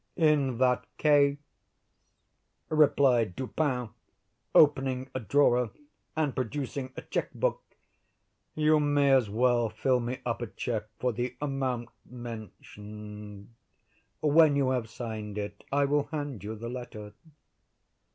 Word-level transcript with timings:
"In 0.17 0.57
that 0.57 0.87
case," 0.97 1.37
replied 2.69 3.35
Dupin, 3.35 3.89
opening 4.55 5.11
a 5.13 5.19
drawer, 5.19 5.69
and 6.15 6.33
producing 6.35 6.91
a 6.97 7.03
check 7.03 7.31
book, 7.35 7.61
"you 8.55 8.79
may 8.79 9.11
as 9.11 9.29
well 9.29 9.69
fill 9.69 9.99
me 9.99 10.17
up 10.25 10.41
a 10.41 10.47
check 10.47 10.85
for 10.97 11.13
the 11.13 11.37
amount 11.39 11.89
mentioned. 12.03 13.53
When 14.21 14.55
you 14.55 14.71
have 14.71 14.89
signed 14.89 15.37
it, 15.37 15.63
I 15.71 15.85
will 15.85 16.05
hand 16.05 16.43
you 16.43 16.55
the 16.55 16.67
letter." 16.69 17.13